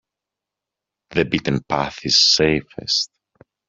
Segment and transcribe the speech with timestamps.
[1.11, 3.11] The beaten path is safest.